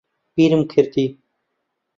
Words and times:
بیرم 0.35 0.63
کردی 0.71 1.05